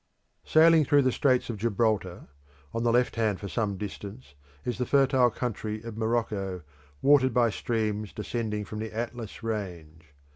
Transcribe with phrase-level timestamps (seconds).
[0.43, 2.27] Sailing through the Straits of Gibraltar,
[2.73, 4.33] on the left hand for some distance
[4.65, 6.63] is the fertile country of Morocco
[7.03, 10.05] watered by streams descending from the Atlas range.